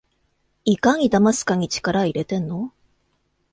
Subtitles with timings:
[0.65, 2.73] いかにだますかに力いれてんの？